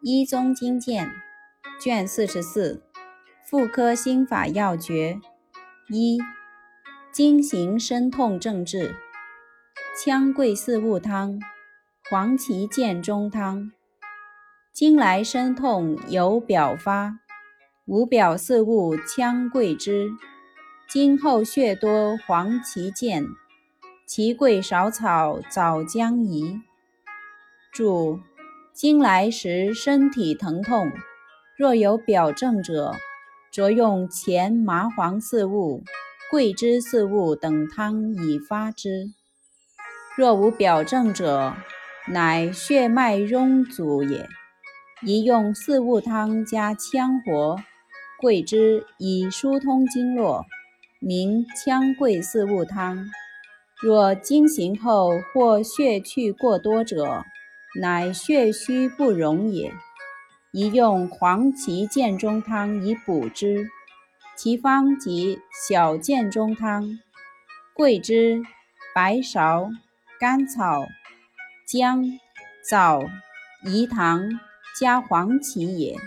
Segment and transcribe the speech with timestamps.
[0.00, 1.10] 一宗经鉴
[1.80, 2.84] 卷四十四，
[3.44, 5.20] 妇科心法要诀
[5.88, 6.20] 一，
[7.10, 8.94] 经行身痛症治，
[10.00, 11.40] 羌桂四物汤、
[12.08, 13.72] 黄芪健中汤。
[14.72, 17.18] 经来身痛有表发，
[17.84, 20.10] 无表四物羌桂枝，
[20.88, 23.26] 经后血多黄芪健，
[24.06, 26.60] 芪桂少草枣姜宜。
[27.72, 28.20] 注。
[28.78, 30.92] 经来时身体疼痛，
[31.56, 32.94] 若有表症者，
[33.52, 35.82] 着用前麻黄四物、
[36.30, 39.12] 桂枝四物等汤以发之；
[40.16, 41.56] 若无表症者，
[42.06, 44.28] 乃血脉壅阻也，
[45.02, 47.56] 宜用四物汤加羌活、
[48.20, 50.44] 桂枝以疏通经络，
[51.00, 53.04] 名羌桂四物汤。
[53.82, 57.24] 若经行后或血去过多者，
[57.76, 59.72] 乃血虚不容也，
[60.52, 63.68] 宜用黄芪建中汤以补之。
[64.36, 66.98] 其方即小建中汤，
[67.74, 68.42] 桂枝、
[68.94, 69.70] 白芍、
[70.18, 70.86] 甘草、
[71.66, 72.04] 姜、
[72.68, 73.02] 枣、
[73.64, 74.40] 饴糖
[74.80, 75.98] 加黄芪也。